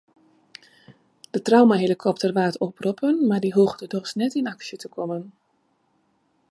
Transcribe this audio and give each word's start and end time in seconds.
De 1.33 1.39
traumahelikopter 1.45 2.31
waard 2.37 2.61
oproppen 2.67 3.15
mar 3.29 3.41
dy 3.43 3.51
hoegde 3.57 3.85
dochs 3.93 4.13
net 4.21 4.33
yn 4.39 4.51
aksje 4.53 4.75
te 4.79 4.87
kommen. 4.95 5.23